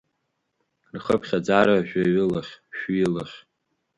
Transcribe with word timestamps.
Рхыԥхьаӡара 0.93 1.75
жәаҩылахь, 1.87 2.51
шәҩылахь… 2.77 3.37